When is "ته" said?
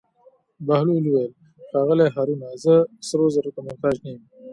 3.55-3.61